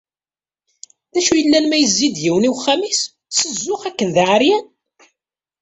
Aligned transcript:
D 1.13 1.15
acu 1.19 1.33
yellan 1.37 1.65
ma 1.67 1.77
yezzi-d 1.79 2.17
yiwen 2.23 2.47
i 2.49 2.51
uxxam-is 2.53 3.01
s 3.37 3.37
zzux 3.55 3.81
akken 3.89 4.09
d 4.15 4.17
aεeryan? 4.23 4.65